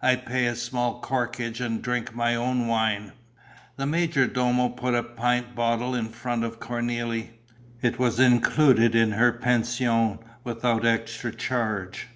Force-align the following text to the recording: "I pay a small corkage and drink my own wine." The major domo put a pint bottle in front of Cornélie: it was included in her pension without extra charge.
"I 0.00 0.14
pay 0.14 0.46
a 0.46 0.54
small 0.54 1.00
corkage 1.00 1.60
and 1.60 1.82
drink 1.82 2.14
my 2.14 2.36
own 2.36 2.68
wine." 2.68 3.10
The 3.76 3.86
major 3.86 4.28
domo 4.28 4.68
put 4.68 4.94
a 4.94 5.02
pint 5.02 5.56
bottle 5.56 5.96
in 5.96 6.10
front 6.10 6.44
of 6.44 6.60
Cornélie: 6.60 7.30
it 7.82 7.98
was 7.98 8.20
included 8.20 8.94
in 8.94 9.10
her 9.10 9.32
pension 9.32 10.20
without 10.44 10.86
extra 10.86 11.34
charge. 11.34 12.06